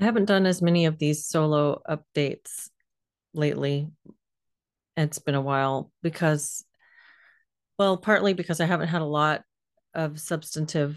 I 0.00 0.04
haven't 0.04 0.26
done 0.26 0.46
as 0.46 0.62
many 0.62 0.86
of 0.86 0.98
these 0.98 1.26
solo 1.26 1.82
updates 1.88 2.70
lately. 3.34 3.90
It's 4.96 5.18
been 5.18 5.34
a 5.34 5.40
while 5.40 5.90
because, 6.02 6.64
well, 7.78 7.96
partly 7.96 8.32
because 8.32 8.60
I 8.60 8.66
haven't 8.66 8.88
had 8.88 9.02
a 9.02 9.06
lot 9.06 9.42
of 9.94 10.20
substantive 10.20 10.96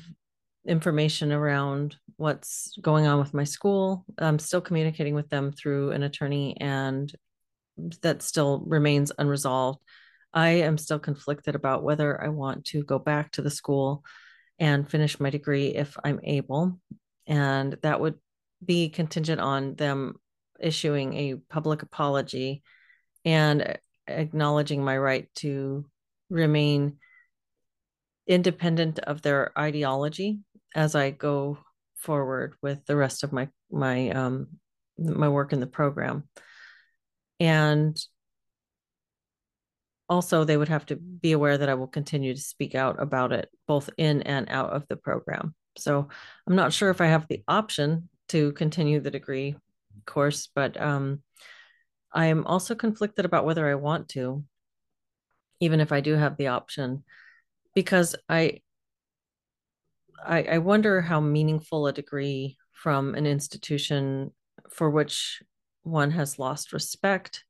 information 0.68 1.32
around 1.32 1.96
what's 2.18 2.78
going 2.80 3.08
on 3.08 3.18
with 3.18 3.34
my 3.34 3.44
school. 3.44 4.06
I'm 4.20 4.38
still 4.38 4.62
communicating 4.62 5.16
with 5.16 5.30
them 5.30 5.52
through 5.52 5.92
an 5.92 6.04
attorney, 6.04 6.56
and 6.60 7.12
that 8.04 8.22
still 8.22 8.64
remains 8.68 9.12
unresolved. 9.18 9.80
I 10.32 10.50
am 10.50 10.78
still 10.78 11.00
conflicted 11.00 11.56
about 11.56 11.84
whether 11.84 12.24
I 12.24 12.30
want 12.30 12.66
to 12.66 12.84
go 12.84 13.00
back 13.00 13.32
to 13.32 13.42
the 13.42 13.50
school 13.50 14.04
and 14.60 14.90
finish 14.90 15.20
my 15.20 15.32
degree 15.32 15.70
if 15.70 15.98
I'm 16.04 16.20
able. 16.24 16.80
And 17.26 17.76
that 17.82 18.00
would 18.00 18.16
be 18.64 18.90
contingent 18.90 19.42
on 19.42 19.76
them 19.76 20.16
issuing 20.60 21.14
a 21.16 21.36
public 21.50 21.82
apology 21.82 22.64
and 23.26 23.78
acknowledging 24.08 24.84
my 24.84 24.98
right 24.98 25.28
to 25.36 25.86
remain 26.30 26.98
independent 28.28 29.00
of 29.00 29.22
their 29.22 29.58
ideology 29.58 30.40
as 30.76 30.96
I 30.96 31.12
go 31.12 31.58
forward 31.96 32.56
with 32.62 32.86
the 32.86 32.96
rest 32.96 33.24
of 33.24 33.32
my 33.32 33.50
my 33.72 34.10
um 34.10 34.48
my 34.98 35.30
work 35.30 35.54
in 35.54 35.60
the 35.60 35.68
program. 35.68 36.28
And 37.40 37.98
also 40.08 40.44
they 40.44 40.58
would 40.58 40.70
have 40.70 40.86
to 40.88 40.96
be 40.96 41.32
aware 41.32 41.58
that 41.58 41.70
I 41.70 41.74
will 41.74 41.88
continue 41.88 42.34
to 42.34 42.42
speak 42.42 42.76
out 42.76 43.02
about 43.02 43.32
it 43.32 43.50
both 43.68 43.90
in 43.98 44.22
and 44.24 44.48
out 44.50 44.72
of 44.72 44.86
the 44.88 44.98
program. 44.98 45.56
So 45.78 46.10
I'm 46.48 46.56
not 46.56 46.74
sure 46.74 46.90
if 46.90 47.02
I 47.02 47.08
have 47.08 47.28
the 47.28 47.44
option 47.48 48.10
to 48.32 48.52
continue 48.54 49.00
the 49.00 49.12
degree 49.12 49.56
course, 50.06 50.50
but 50.54 50.80
um, 50.80 51.22
I'm 52.14 52.46
also 52.46 52.76
conflicted 52.76 53.26
about 53.26 53.46
whether 53.46 53.68
I 53.70 53.76
want 53.76 54.10
to, 54.10 54.44
even 55.60 55.80
if 55.80 55.92
I 55.92 56.02
do 56.02 56.16
have 56.16 56.38
the 56.38 56.48
option, 56.48 57.04
because 57.76 58.16
I 58.28 58.62
I, 60.24 60.44
I 60.44 60.58
wonder 60.60 61.02
how 61.02 61.20
meaningful 61.20 61.88
a 61.88 61.94
degree 61.94 62.58
from 62.74 63.16
an 63.16 63.26
institution 63.26 64.32
for 64.70 64.90
which 64.90 65.42
one 65.82 66.12
has 66.12 66.38
lost 66.38 66.74
respect 66.74 67.44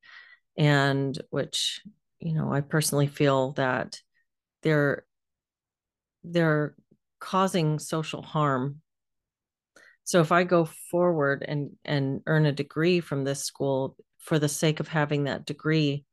and 0.58 1.22
which 1.32 1.82
you 2.22 2.34
know, 2.34 2.54
I 2.54 2.62
personally 2.62 3.08
feel 3.08 3.54
that 3.54 4.00
they're 4.62 5.06
they're 6.24 6.76
causing 7.20 7.80
social 7.80 8.22
harm. 8.22 8.82
So 10.04 10.22
if 10.22 10.32
I 10.32 10.44
go 10.44 10.66
forward 10.90 11.46
and 11.48 11.72
and 11.86 12.22
earn 12.26 12.46
a 12.46 12.52
degree 12.52 13.00
from 13.00 13.24
this 13.24 13.44
school 13.44 13.96
for 14.20 14.40
the 14.40 14.50
sake 14.50 14.80
of 14.80 14.88
having 14.88 15.26
that 15.26 15.46
degree, 15.46 16.06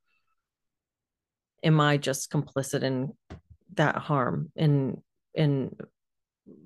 am 1.62 1.81
I 1.81 1.97
just 1.97 2.31
complicit 2.31 2.83
in 2.83 3.12
that 3.75 3.97
harm 3.97 4.50
in 4.56 5.03
in 5.34 5.77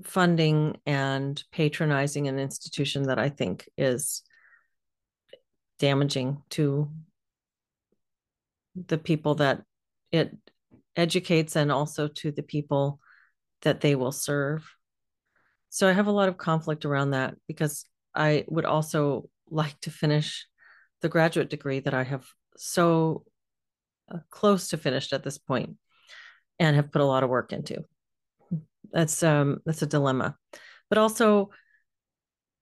funding 0.04 0.76
and 0.86 1.42
patronizing 1.52 2.28
an 2.28 2.38
institution 2.38 3.04
that 3.04 3.18
I 3.18 3.28
think 3.28 3.68
is 3.76 4.22
damaging 5.78 6.42
to 6.50 6.90
the 8.86 8.98
people 8.98 9.36
that 9.36 9.62
it 10.10 10.36
educates 10.96 11.56
and 11.56 11.72
also 11.72 12.08
to 12.08 12.30
the 12.30 12.42
people 12.42 13.00
that 13.62 13.80
they 13.80 13.94
will 13.94 14.12
serve. 14.12 14.68
So 15.72 15.88
I 15.88 15.92
have 15.92 16.06
a 16.06 16.12
lot 16.12 16.28
of 16.28 16.36
conflict 16.36 16.84
around 16.84 17.12
that 17.12 17.34
because 17.48 17.86
I 18.14 18.44
would 18.48 18.66
also 18.66 19.30
like 19.50 19.80
to 19.80 19.90
finish 19.90 20.46
the 21.00 21.08
graduate 21.08 21.48
degree 21.48 21.80
that 21.80 21.94
I 21.94 22.04
have 22.04 22.26
so 22.58 23.24
uh, 24.12 24.18
close 24.28 24.68
to 24.68 24.76
finished 24.76 25.14
at 25.14 25.24
this 25.24 25.38
point 25.38 25.76
and 26.58 26.76
have 26.76 26.92
put 26.92 27.00
a 27.00 27.06
lot 27.06 27.24
of 27.24 27.30
work 27.30 27.54
into. 27.54 27.84
That's 28.92 29.22
um 29.22 29.60
that's 29.64 29.80
a 29.80 29.86
dilemma. 29.86 30.36
But 30.90 30.98
also 30.98 31.50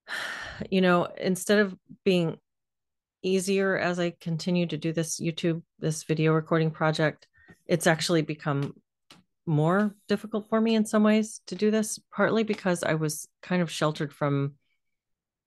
you 0.70 0.81
know, 0.81 1.09
instead 1.19 1.59
of 1.59 1.75
being 2.04 2.38
easier 3.25 3.76
as 3.76 3.99
I 3.99 4.15
continue 4.20 4.66
to 4.66 4.76
do 4.76 4.93
this 4.93 5.20
YouTube, 5.20 5.62
this 5.81 6.04
video 6.04 6.32
recording 6.32 6.70
project. 6.70 7.26
It's 7.66 7.88
actually 7.88 8.22
become 8.22 8.75
more 9.50 9.94
difficult 10.09 10.49
for 10.49 10.61
me 10.61 10.77
in 10.77 10.87
some 10.87 11.03
ways 11.03 11.41
to 11.49 11.56
do 11.56 11.71
this, 11.71 11.99
partly 12.15 12.44
because 12.44 12.84
I 12.84 12.94
was 12.94 13.28
kind 13.43 13.61
of 13.61 13.71
sheltered 13.71 14.12
from 14.12 14.55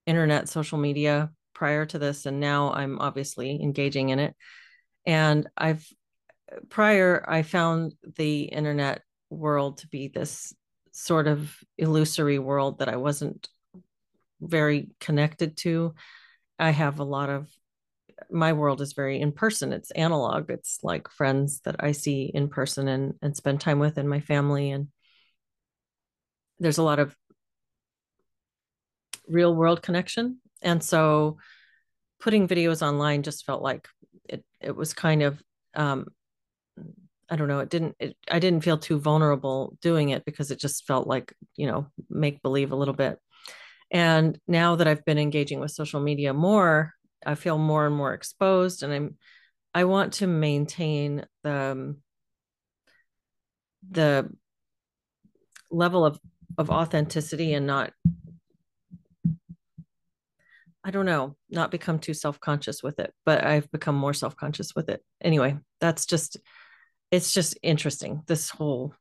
internet, 0.05 0.49
social 0.49 0.77
media 0.77 1.31
prior 1.55 1.85
to 1.85 1.97
this. 1.97 2.25
And 2.25 2.39
now 2.39 2.73
I'm 2.73 2.99
obviously 2.99 3.61
engaging 3.61 4.09
in 4.09 4.19
it. 4.19 4.35
And 5.05 5.47
I've 5.57 5.87
prior, 6.69 7.25
I 7.27 7.43
found 7.43 7.93
the 8.17 8.43
internet 8.43 9.01
world 9.29 9.79
to 9.79 9.87
be 9.87 10.09
this 10.09 10.53
sort 10.91 11.27
of 11.27 11.55
illusory 11.77 12.39
world 12.39 12.79
that 12.79 12.89
I 12.89 12.97
wasn't 12.97 13.47
very 14.41 14.89
connected 14.99 15.55
to. 15.57 15.95
I 16.59 16.71
have 16.71 16.99
a 16.99 17.05
lot 17.05 17.29
of 17.29 17.49
my 18.31 18.53
world 18.53 18.81
is 18.81 18.93
very 18.93 19.19
in 19.19 19.31
person. 19.31 19.73
It's 19.73 19.91
analog. 19.91 20.49
It's 20.49 20.79
like 20.83 21.09
friends 21.09 21.61
that 21.61 21.75
i 21.79 21.91
see 21.91 22.31
in 22.33 22.49
person 22.49 22.87
and 22.87 23.13
and 23.21 23.35
spend 23.35 23.61
time 23.61 23.79
with 23.79 23.97
and 23.97 24.09
my 24.09 24.19
family 24.19 24.71
and 24.71 24.87
there's 26.59 26.77
a 26.77 26.83
lot 26.83 26.99
of 26.99 27.15
real 29.27 29.55
world 29.55 29.81
connection. 29.81 30.39
And 30.61 30.83
so 30.83 31.37
putting 32.19 32.47
videos 32.47 32.81
online 32.81 33.23
just 33.23 33.45
felt 33.45 33.61
like 33.61 33.87
it 34.29 34.45
it 34.61 34.75
was 34.75 34.93
kind 34.93 35.23
of 35.23 35.41
um 35.75 36.05
i 37.29 37.35
don't 37.35 37.49
know 37.49 37.59
it 37.59 37.69
didn't 37.69 37.95
it, 37.99 38.15
i 38.31 38.39
didn't 38.39 38.63
feel 38.63 38.77
too 38.77 38.97
vulnerable 38.97 39.77
doing 39.81 40.09
it 40.09 40.23
because 40.23 40.49
it 40.49 40.59
just 40.59 40.87
felt 40.87 41.05
like 41.05 41.33
you 41.57 41.67
know 41.67 41.85
make 42.09 42.41
believe 42.41 42.71
a 42.71 42.75
little 42.75 42.93
bit. 42.93 43.19
And 43.91 44.39
now 44.47 44.77
that 44.77 44.87
i've 44.87 45.03
been 45.05 45.17
engaging 45.17 45.59
with 45.59 45.71
social 45.71 45.99
media 45.99 46.33
more 46.33 46.93
I 47.25 47.35
feel 47.35 47.57
more 47.57 47.85
and 47.85 47.95
more 47.95 48.13
exposed, 48.13 48.83
and 48.83 48.93
I'm 48.93 49.17
I 49.73 49.85
want 49.85 50.13
to 50.13 50.27
maintain 50.27 51.25
the 51.43 51.53
um, 51.53 51.97
the 53.89 54.29
level 55.71 56.05
of 56.05 56.19
of 56.57 56.69
authenticity 56.69 57.53
and 57.53 57.65
not 57.65 57.91
I 60.85 60.91
don't 60.91 61.05
know, 61.05 61.37
not 61.49 61.71
become 61.71 61.97
too 61.97 62.13
self-conscious 62.13 62.83
with 62.83 62.99
it, 62.99 63.13
but 63.25 63.45
I've 63.45 63.71
become 63.71 63.95
more 63.95 64.13
self-conscious 64.13 64.75
with 64.75 64.89
it. 64.89 65.01
Anyway, 65.21 65.57
that's 65.79 66.05
just 66.05 66.37
it's 67.09 67.31
just 67.31 67.57
interesting 67.61 68.23
this 68.27 68.49
whole 68.49 68.93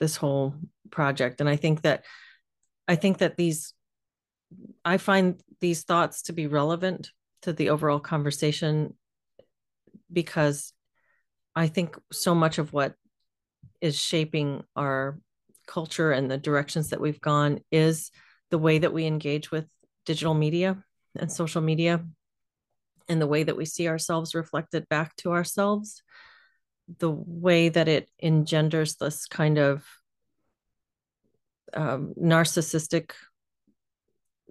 this 0.00 0.16
whole 0.16 0.54
project 0.90 1.40
and 1.40 1.48
I 1.48 1.56
think 1.56 1.82
that 1.82 2.04
I 2.88 2.96
think 2.96 3.18
that 3.18 3.36
these 3.36 3.72
I 4.84 4.98
find 4.98 5.40
these 5.60 5.84
thoughts 5.84 6.22
to 6.22 6.32
be 6.32 6.46
relevant 6.46 7.10
to 7.42 7.52
the 7.52 7.70
overall 7.70 8.00
conversation 8.00 8.94
because 10.12 10.72
I 11.54 11.66
think 11.68 11.98
so 12.10 12.34
much 12.34 12.58
of 12.58 12.72
what 12.72 12.94
is 13.80 13.98
shaping 13.98 14.62
our 14.76 15.18
culture 15.66 16.12
and 16.12 16.30
the 16.30 16.38
directions 16.38 16.90
that 16.90 17.00
we've 17.00 17.20
gone 17.20 17.60
is 17.70 18.10
the 18.50 18.58
way 18.58 18.78
that 18.78 18.92
we 18.92 19.06
engage 19.06 19.50
with 19.50 19.66
digital 20.06 20.34
media 20.34 20.82
and 21.18 21.30
social 21.30 21.62
media 21.62 22.04
and 23.08 23.20
the 23.20 23.26
way 23.26 23.42
that 23.42 23.56
we 23.56 23.64
see 23.64 23.88
ourselves 23.88 24.34
reflected 24.34 24.88
back 24.88 25.16
to 25.16 25.32
ourselves. 25.32 26.02
The 26.98 27.10
way 27.10 27.68
that 27.68 27.88
it 27.88 28.08
engenders 28.22 28.96
this 28.96 29.26
kind 29.26 29.58
of 29.58 29.84
um, 31.74 32.14
narcissistic 32.20 33.12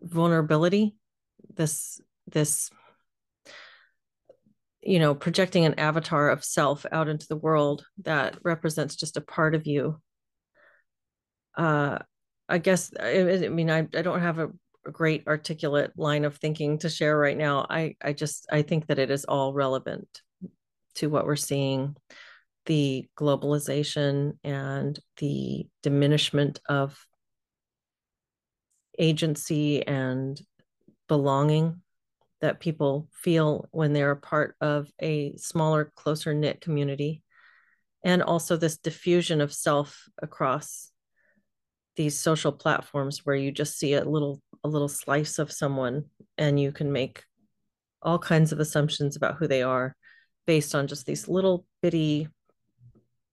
vulnerability 0.02 0.96
this 1.56 2.02
this 2.28 2.70
you 4.82 5.00
know 5.00 5.14
projecting 5.14 5.66
an 5.66 5.80
avatar 5.80 6.30
of 6.30 6.44
self 6.44 6.86
out 6.92 7.08
into 7.08 7.28
the 7.28 7.36
world 7.36 7.86
that 8.04 8.38
represents 8.44 8.96
just 8.96 9.18
a 9.18 9.22
part 9.22 9.56
of 9.56 9.68
you. 9.68 10.00
Uh 11.58 12.00
i 12.48 12.58
guess 12.58 12.92
i, 13.00 13.46
I 13.46 13.50
mean 13.50 13.70
I, 13.70 13.80
I 13.80 14.02
don't 14.02 14.22
have 14.22 14.40
a, 14.40 14.50
a 14.86 14.92
great 14.92 15.28
articulate 15.28 15.92
line 15.98 16.26
of 16.26 16.38
thinking 16.38 16.80
to 16.80 16.90
share 16.90 17.18
right 17.18 17.38
now. 17.38 17.66
I 17.70 17.96
i 18.02 18.14
just 18.14 18.48
i 18.52 18.62
think 18.62 18.88
that 18.88 19.00
it 19.00 19.12
is 19.12 19.26
all 19.26 19.54
relevant 19.54 20.08
to 20.96 21.08
what 21.08 21.26
we're 21.26 21.36
seeing 21.36 21.96
the 22.66 23.06
globalization 23.18 24.38
and 24.44 25.00
the 25.18 25.68
diminishment 25.84 26.60
of 26.70 26.98
agency 29.00 29.86
and 29.86 30.40
belonging 31.08 31.82
that 32.42 32.60
people 32.60 33.08
feel 33.14 33.68
when 33.72 33.94
they're 33.94 34.12
a 34.12 34.18
part 34.18 34.56
of 34.60 34.92
a 35.02 35.36
smaller, 35.38 35.92
closer 35.96 36.34
knit 36.34 36.60
community. 36.60 37.22
And 38.04 38.24
also 38.24 38.58
this 38.58 38.78
diffusion 38.78 39.42
of 39.42 39.54
self 39.54 40.10
across 40.22 40.92
these 41.96 42.20
social 42.20 42.52
platforms 42.52 43.26
where 43.26 43.36
you 43.36 43.52
just 43.52 43.78
see 43.78 43.94
a 43.94 44.04
little 44.04 44.42
a 44.64 44.68
little 44.68 44.88
slice 44.88 45.40
of 45.40 45.52
someone 45.52 46.06
and 46.38 46.60
you 46.60 46.72
can 46.72 46.92
make 46.92 47.24
all 48.02 48.18
kinds 48.18 48.52
of 48.52 48.60
assumptions 48.60 49.16
about 49.16 49.36
who 49.36 49.48
they 49.48 49.62
are 49.62 49.96
based 50.48 50.74
on 50.74 50.88
just 50.88 51.06
these 51.06 51.28
little 51.28 51.66
bitty 51.82 52.28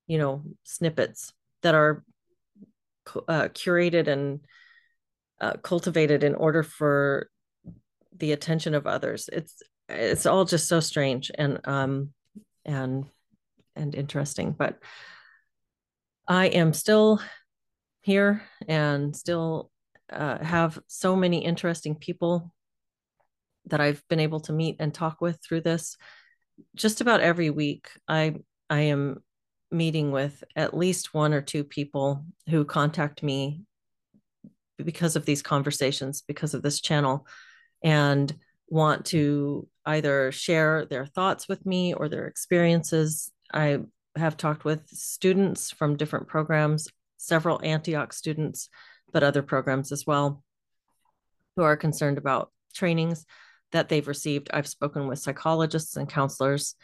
you 0.07 0.19
know 0.19 0.43
snippets 0.65 1.33
that 1.63 1.75
are 1.75 2.03
uh, 3.29 3.49
curated 3.49 4.09
and 4.09 4.41
uh, 5.41 5.55
cultivated 5.63 6.25
in 6.25 6.35
order 6.35 6.63
for 6.63 7.31
the 8.17 8.33
attention 8.33 8.75
of 8.75 8.87
others 8.87 9.29
it's 9.33 9.63
it's 9.89 10.27
all 10.27 10.45
just 10.45 10.69
so 10.69 10.81
strange 10.81 11.31
and 11.35 11.61
um 11.67 12.11
and 12.65 13.07
and 13.77 13.95
interesting 13.95 14.53
but 14.53 14.79
i 16.27 16.47
am 16.47 16.73
still 16.73 17.21
here 18.03 18.43
and 18.67 19.15
still 19.15 19.71
uh, 20.11 20.43
have 20.43 20.79
so 20.87 21.15
many 21.15 21.45
interesting 21.45 21.95
people 21.95 22.53
that 23.67 23.81
I've 23.81 24.03
been 24.09 24.21
able 24.21 24.41
to 24.41 24.53
meet 24.53 24.77
and 24.79 24.93
talk 24.93 25.21
with 25.21 25.39
through 25.43 25.63
this. 25.63 25.97
Just 26.75 27.01
about 27.01 27.21
every 27.21 27.51
week, 27.51 27.91
I 28.09 28.37
I 28.71 28.81
am 28.81 29.23
meeting 29.71 30.11
with 30.11 30.43
at 30.57 30.77
least 30.77 31.13
one 31.13 31.35
or 31.35 31.43
two 31.43 31.63
people 31.63 32.25
who 32.49 32.65
contact 32.65 33.23
me 33.23 33.63
because 34.83 35.17
of 35.17 35.27
these 35.27 35.43
conversations, 35.43 36.23
because 36.27 36.55
of 36.55 36.63
this 36.63 36.81
channel, 36.81 37.27
and 37.83 38.35
want 38.69 39.07
to 39.07 39.67
either 39.87 40.31
share 40.33 40.85
their 40.85 41.07
thoughts 41.07 41.49
with 41.49 41.65
me 41.65 41.95
or 41.95 42.09
their 42.09 42.27
experiences. 42.27 43.33
I 43.53 43.79
have 44.17 44.37
talked 44.37 44.65
with 44.65 44.89
students 44.89 45.71
from 45.71 45.97
different 45.97 46.29
programs, 46.29 46.89
several 47.17 47.61
Antioch 47.65 48.13
students, 48.13 48.69
but 49.13 49.23
other 49.23 49.43
programs 49.43 49.93
as 49.93 50.07
well, 50.07 50.43
who 51.57 51.63
are 51.63 51.77
concerned 51.77 52.19
about 52.19 52.51
trainings 52.75 53.25
that 53.73 53.89
they've 53.89 54.09
received. 54.09 54.51
I've 54.53 54.69
spoken 54.69 55.07
with 55.07 55.19
psychologists 55.19 55.97
and 55.97 56.09
counselors 56.09 56.75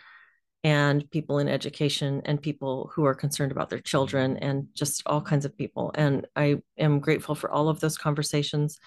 and 0.63 1.09
people 1.11 1.39
in 1.39 1.49
education 1.49 2.23
and 2.25 2.41
people 2.41 2.91
who 2.95 3.05
are 3.05 3.15
concerned 3.15 3.53
about 3.53 3.69
their 3.69 3.81
children 3.81 4.39
and 4.39 4.69
just 4.75 5.03
all 5.05 5.21
kinds 5.21 5.45
of 5.45 5.57
people. 5.57 5.93
And 5.95 6.27
I 6.35 6.63
am 6.79 7.01
grateful 7.01 7.35
for 7.35 7.51
all 7.51 7.69
of 7.69 7.81
those 7.81 7.99
conversations. 7.99 8.79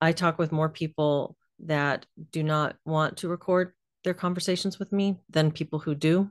I 0.00 0.12
talk 0.12 0.38
with 0.38 0.52
more 0.52 0.68
people 0.68 1.36
that 1.60 2.06
do 2.32 2.42
not 2.42 2.76
want 2.84 3.18
to 3.18 3.28
record 3.28 3.72
their 4.04 4.14
conversations 4.14 4.78
with 4.78 4.92
me 4.92 5.18
than 5.30 5.50
people 5.50 5.78
who 5.78 5.94
do. 5.94 6.30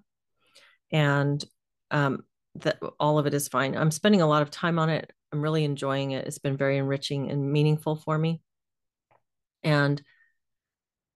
And 0.92 1.44
um, 1.92 2.24
that 2.56 2.80
all 3.00 3.20
of 3.20 3.26
it 3.26 3.34
is 3.34 3.48
fine. 3.48 3.76
I'm 3.76 3.92
spending 3.92 4.22
a 4.22 4.28
lot 4.28 4.42
of 4.42 4.52
time 4.52 4.80
on 4.80 4.90
it. 4.90 5.12
I'm 5.32 5.42
really 5.42 5.66
enjoying 5.66 6.12
it. 6.12 6.26
It's 6.28 6.38
been 6.38 6.58
very 6.58 6.78
enriching 6.78 7.30
and 7.30 7.52
meaningful 7.52 7.96
for 7.96 8.18
me. 8.18 8.42
And 9.64 10.02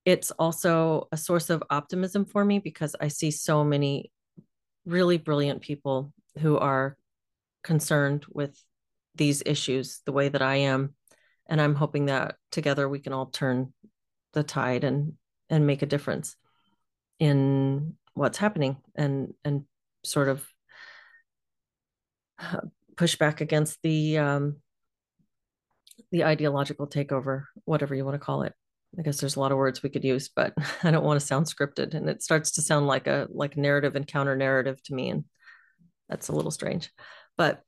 it's 0.05 0.31
also 0.31 1.07
a 1.11 1.17
source 1.17 1.49
of 1.49 1.63
optimism 1.69 2.25
for 2.25 2.43
me 2.43 2.59
because 2.59 2.95
I 2.99 3.09
see 3.09 3.31
so 3.31 3.63
many 3.63 4.11
really 4.85 5.17
brilliant 5.17 5.61
people 5.61 6.11
who 6.39 6.57
are 6.57 6.97
concerned 7.63 8.25
with 8.29 8.61
these 9.15 9.43
issues 9.45 10.01
the 10.05 10.11
way 10.11 10.29
that 10.29 10.41
I 10.41 10.55
am. 10.55 10.95
And 11.49 11.59
I'm 11.59 11.75
hoping 11.75 12.05
that 12.05 12.35
together 12.51 12.87
we 12.87 12.99
can 12.99 13.11
all 13.11 13.25
turn 13.25 13.73
the 14.33 14.43
tide 14.43 14.83
and 14.83 15.13
and 15.49 15.65
make 15.65 15.81
a 15.81 15.87
difference 15.87 16.35
in 17.19 17.95
what's 18.13 18.37
happening 18.37 18.77
and 18.95 19.33
and 19.43 19.65
sort 20.03 20.29
of 20.29 20.47
push 22.95 23.15
back 23.15 23.41
against 23.41 23.81
the 23.81 24.17
um, 24.17 24.57
the 26.11 26.23
ideological 26.23 26.87
takeover, 26.87 27.45
whatever 27.65 27.95
you 27.95 28.05
want 28.05 28.15
to 28.15 28.25
call 28.25 28.43
it. 28.43 28.53
I 28.97 29.03
guess 29.03 29.19
there's 29.19 29.35
a 29.35 29.39
lot 29.39 29.51
of 29.51 29.57
words 29.57 29.83
we 29.83 29.89
could 29.89 30.03
use, 30.03 30.29
but 30.29 30.53
I 30.83 30.91
don't 30.91 31.03
want 31.03 31.19
to 31.19 31.25
sound 31.25 31.45
scripted, 31.45 31.93
and 31.93 32.09
it 32.09 32.23
starts 32.23 32.51
to 32.51 32.61
sound 32.61 32.87
like 32.87 33.07
a 33.07 33.27
like 33.31 33.57
narrative 33.57 33.95
and 33.95 34.07
counter 34.07 34.35
narrative 34.35 34.81
to 34.83 34.93
me, 34.93 35.09
and 35.09 35.25
that's 36.07 36.29
a 36.29 36.33
little 36.33 36.51
strange. 36.51 36.91
But 37.37 37.61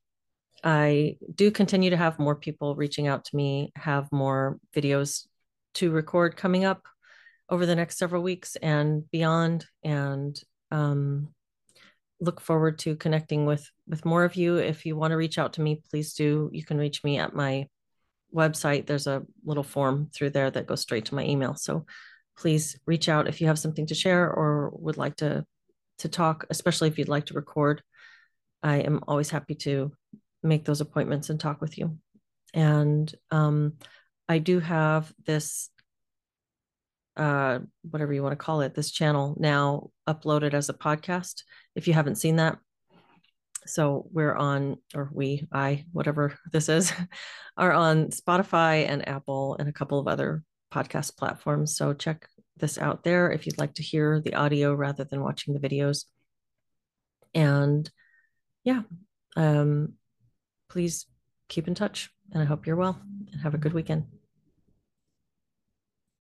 I 0.62 1.16
do 1.34 1.50
continue 1.50 1.90
to 1.90 1.96
have 1.96 2.18
more 2.18 2.36
people 2.36 2.76
reaching 2.76 3.08
out 3.08 3.24
to 3.26 3.36
me, 3.36 3.72
have 3.76 4.10
more 4.12 4.58
videos 4.74 5.26
to 5.74 5.90
record 5.90 6.36
coming 6.36 6.64
up 6.64 6.82
over 7.48 7.66
the 7.66 7.74
next 7.74 7.98
several 7.98 8.22
weeks 8.22 8.56
and 8.56 9.10
beyond, 9.10 9.66
and 9.82 10.40
um, 10.70 11.28
look 12.20 12.40
forward 12.40 12.78
to 12.80 12.96
connecting 12.96 13.46
with 13.46 13.68
with 13.88 14.04
more 14.04 14.24
of 14.24 14.36
you. 14.36 14.56
If 14.56 14.86
you 14.86 14.96
want 14.96 15.10
to 15.10 15.16
reach 15.16 15.38
out 15.38 15.54
to 15.54 15.60
me, 15.60 15.82
please 15.90 16.14
do. 16.14 16.48
You 16.52 16.64
can 16.64 16.78
reach 16.78 17.02
me 17.02 17.18
at 17.18 17.34
my 17.34 17.66
website, 18.34 18.86
there's 18.86 19.06
a 19.06 19.22
little 19.44 19.62
form 19.62 20.08
through 20.14 20.30
there 20.30 20.50
that 20.50 20.66
goes 20.66 20.80
straight 20.80 21.06
to 21.06 21.14
my 21.14 21.24
email. 21.24 21.54
So 21.54 21.86
please 22.36 22.78
reach 22.86 23.08
out 23.08 23.28
if 23.28 23.40
you 23.40 23.46
have 23.46 23.58
something 23.58 23.86
to 23.86 23.94
share 23.94 24.30
or 24.30 24.70
would 24.74 24.96
like 24.96 25.16
to 25.16 25.44
to 25.98 26.08
talk, 26.08 26.46
especially 26.50 26.88
if 26.88 26.98
you'd 26.98 27.08
like 27.08 27.26
to 27.26 27.34
record. 27.34 27.82
I 28.62 28.78
am 28.78 29.00
always 29.06 29.30
happy 29.30 29.54
to 29.56 29.92
make 30.42 30.64
those 30.64 30.80
appointments 30.80 31.30
and 31.30 31.38
talk 31.38 31.60
with 31.60 31.78
you. 31.78 31.98
And 32.54 33.12
um, 33.30 33.74
I 34.28 34.38
do 34.38 34.60
have 34.60 35.12
this, 35.24 35.70
uh, 37.16 37.60
whatever 37.82 38.12
you 38.12 38.22
want 38.22 38.32
to 38.32 38.44
call 38.44 38.60
it, 38.60 38.74
this 38.74 38.90
channel 38.90 39.36
now 39.38 39.90
uploaded 40.08 40.54
as 40.54 40.68
a 40.68 40.74
podcast. 40.74 41.42
If 41.74 41.86
you 41.86 41.94
haven't 41.94 42.16
seen 42.16 42.36
that, 42.36 42.58
so 43.66 44.08
we're 44.10 44.34
on, 44.34 44.76
or 44.94 45.08
we, 45.12 45.46
I, 45.52 45.84
whatever 45.92 46.36
this 46.50 46.68
is, 46.68 46.92
are 47.56 47.72
on 47.72 48.08
Spotify 48.08 48.88
and 48.88 49.06
Apple 49.08 49.56
and 49.58 49.68
a 49.68 49.72
couple 49.72 49.98
of 49.98 50.08
other 50.08 50.42
podcast 50.72 51.16
platforms. 51.16 51.76
So 51.76 51.92
check 51.92 52.26
this 52.56 52.78
out 52.78 53.04
there 53.04 53.30
if 53.30 53.46
you'd 53.46 53.58
like 53.58 53.74
to 53.74 53.82
hear 53.82 54.20
the 54.20 54.34
audio 54.34 54.74
rather 54.74 55.04
than 55.04 55.22
watching 55.22 55.54
the 55.54 55.60
videos. 55.60 56.04
And 57.34 57.88
yeah, 58.64 58.82
um, 59.36 59.94
please 60.72 61.06
keep 61.48 61.68
in 61.68 61.74
touch. 61.74 62.10
And 62.32 62.42
I 62.42 62.46
hope 62.46 62.66
you're 62.66 62.76
well 62.76 62.98
and 63.30 63.40
have 63.42 63.54
a 63.54 63.58
good 63.58 63.74
weekend. 63.74 64.06